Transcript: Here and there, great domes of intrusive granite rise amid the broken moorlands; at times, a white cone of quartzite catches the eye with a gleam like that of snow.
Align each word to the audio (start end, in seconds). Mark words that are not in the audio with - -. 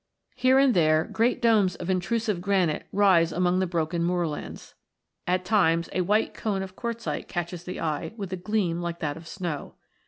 Here 0.35 0.57
and 0.57 0.73
there, 0.73 1.03
great 1.03 1.43
domes 1.43 1.75
of 1.75 1.87
intrusive 1.87 2.41
granite 2.41 2.87
rise 2.91 3.31
amid 3.31 3.59
the 3.59 3.67
broken 3.67 4.03
moorlands; 4.03 4.73
at 5.27 5.45
times, 5.45 5.89
a 5.93 6.01
white 6.01 6.33
cone 6.33 6.63
of 6.63 6.75
quartzite 6.75 7.27
catches 7.27 7.65
the 7.65 7.79
eye 7.79 8.13
with 8.17 8.33
a 8.33 8.35
gleam 8.35 8.81
like 8.81 8.97
that 9.01 9.15
of 9.15 9.27
snow. 9.27 9.75